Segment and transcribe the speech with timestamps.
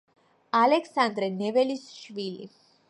[0.61, 2.53] ალექსანდრე ნეველის შვილი.